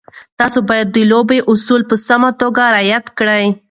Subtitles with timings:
[0.39, 3.45] تاسو باید د لوبې اصول په سمه توګه رعایت کړئ.